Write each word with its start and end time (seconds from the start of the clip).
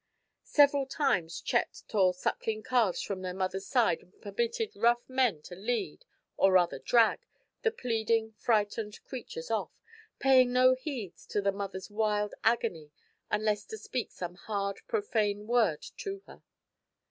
Several 0.49 0.87
times 0.87 1.41
Chet 1.41 1.83
tore 1.87 2.15
suckling 2.15 2.63
calves 2.63 3.03
from 3.03 3.21
their 3.21 3.35
mother's 3.35 3.67
side 3.67 4.01
and 4.01 4.19
permitted 4.19 4.75
rough 4.75 5.07
men 5.07 5.43
to 5.43 5.53
lead, 5.53 6.05
or 6.37 6.53
rather 6.53 6.79
drag, 6.79 7.19
the 7.61 7.69
pleading, 7.69 8.31
frightened 8.33 8.99
creatures 9.03 9.51
off, 9.51 9.79
paying 10.17 10.51
no 10.51 10.73
heed 10.73 11.15
to 11.29 11.39
the 11.39 11.51
mother's 11.51 11.91
wild 11.91 12.33
agony 12.43 12.89
unless 13.29 13.63
to 13.65 13.77
speak 13.77 14.11
some 14.11 14.33
hard, 14.33 14.81
profane 14.87 15.45
word 15.45 15.83
to 15.97 16.23
her. 16.25 16.41